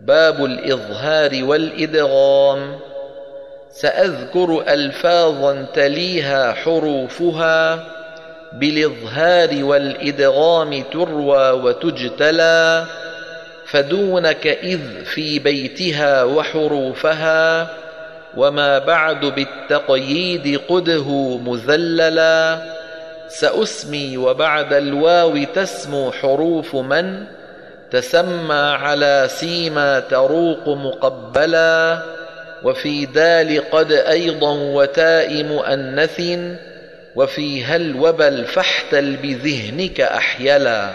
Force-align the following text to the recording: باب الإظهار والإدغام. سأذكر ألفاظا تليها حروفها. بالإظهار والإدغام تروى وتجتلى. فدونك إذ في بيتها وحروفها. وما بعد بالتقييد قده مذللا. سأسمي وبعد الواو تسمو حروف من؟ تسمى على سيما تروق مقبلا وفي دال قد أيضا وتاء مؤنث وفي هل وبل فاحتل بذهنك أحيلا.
باب 0.00 0.44
الإظهار 0.44 1.44
والإدغام. 1.44 2.78
سأذكر 3.70 4.64
ألفاظا 4.68 5.66
تليها 5.74 6.52
حروفها. 6.52 7.84
بالإظهار 8.52 9.64
والإدغام 9.64 10.82
تروى 10.82 11.50
وتجتلى. 11.50 12.84
فدونك 13.66 14.46
إذ 14.46 15.04
في 15.04 15.38
بيتها 15.38 16.24
وحروفها. 16.24 17.68
وما 18.36 18.78
بعد 18.78 19.24
بالتقييد 19.24 20.60
قده 20.68 21.38
مذللا. 21.38 22.58
سأسمي 23.28 24.16
وبعد 24.16 24.72
الواو 24.72 25.44
تسمو 25.54 26.12
حروف 26.12 26.76
من؟ 26.76 27.24
تسمى 27.90 28.54
على 28.54 29.28
سيما 29.30 30.00
تروق 30.00 30.68
مقبلا 30.68 32.02
وفي 32.62 33.06
دال 33.06 33.70
قد 33.70 33.92
أيضا 33.92 34.52
وتاء 34.52 35.44
مؤنث 35.44 36.22
وفي 37.16 37.64
هل 37.64 37.96
وبل 37.96 38.44
فاحتل 38.44 39.16
بذهنك 39.16 40.00
أحيلا. 40.00 40.90